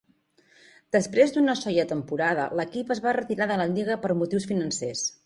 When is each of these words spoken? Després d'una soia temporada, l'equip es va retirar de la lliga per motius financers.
Després 0.95 1.33
d'una 1.35 1.55
soia 1.59 1.85
temporada, 1.91 2.47
l'equip 2.61 2.95
es 2.97 3.03
va 3.07 3.13
retirar 3.21 3.49
de 3.53 3.59
la 3.63 3.69
lliga 3.77 3.99
per 4.07 4.15
motius 4.23 4.49
financers. 4.55 5.05